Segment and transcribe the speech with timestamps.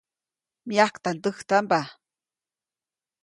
[0.67, 1.81] Myajktandäjtamba.